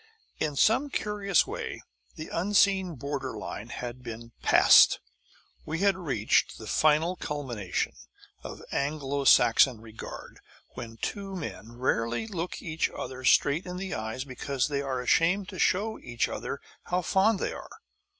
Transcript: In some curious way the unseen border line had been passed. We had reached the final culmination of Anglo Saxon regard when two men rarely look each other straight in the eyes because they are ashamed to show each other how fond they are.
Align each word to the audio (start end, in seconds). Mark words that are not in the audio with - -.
In 0.39 0.55
some 0.55 0.89
curious 0.89 1.45
way 1.45 1.83
the 2.15 2.29
unseen 2.29 2.95
border 2.95 3.37
line 3.37 3.69
had 3.69 4.01
been 4.01 4.31
passed. 4.41 4.99
We 5.63 5.81
had 5.81 5.95
reached 5.95 6.57
the 6.57 6.65
final 6.65 7.15
culmination 7.15 7.93
of 8.43 8.63
Anglo 8.71 9.25
Saxon 9.25 9.79
regard 9.79 10.39
when 10.69 10.97
two 10.97 11.35
men 11.35 11.73
rarely 11.73 12.25
look 12.25 12.63
each 12.63 12.89
other 12.89 13.23
straight 13.23 13.67
in 13.67 13.77
the 13.77 13.93
eyes 13.93 14.23
because 14.23 14.69
they 14.69 14.81
are 14.81 15.01
ashamed 15.01 15.49
to 15.49 15.59
show 15.59 15.99
each 15.99 16.27
other 16.27 16.61
how 16.85 17.03
fond 17.03 17.37
they 17.37 17.53
are. 17.53 17.69